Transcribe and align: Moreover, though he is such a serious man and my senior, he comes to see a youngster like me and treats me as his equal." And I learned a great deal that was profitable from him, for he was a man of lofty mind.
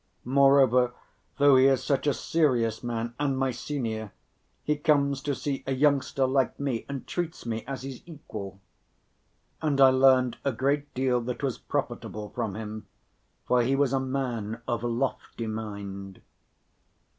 Moreover, 0.25 0.95
though 1.37 1.55
he 1.57 1.67
is 1.67 1.83
such 1.83 2.07
a 2.07 2.13
serious 2.15 2.83
man 2.83 3.13
and 3.19 3.37
my 3.37 3.51
senior, 3.51 4.11
he 4.63 4.75
comes 4.75 5.21
to 5.21 5.35
see 5.35 5.63
a 5.67 5.73
youngster 5.75 6.25
like 6.25 6.59
me 6.59 6.87
and 6.89 7.05
treats 7.05 7.45
me 7.45 7.63
as 7.67 7.83
his 7.83 8.01
equal." 8.07 8.59
And 9.61 9.79
I 9.79 9.91
learned 9.91 10.37
a 10.43 10.53
great 10.53 10.91
deal 10.95 11.21
that 11.21 11.43
was 11.43 11.59
profitable 11.59 12.29
from 12.31 12.55
him, 12.55 12.87
for 13.45 13.61
he 13.61 13.75
was 13.75 13.93
a 13.93 13.99
man 13.99 14.63
of 14.67 14.83
lofty 14.83 15.45
mind. 15.45 16.23